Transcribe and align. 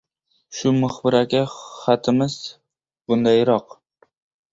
—Shu, 0.59 0.69
muxbir 0.77 1.17
aka, 1.19 1.41
xatimiz 1.81 2.37
bundayroq. 3.13 3.77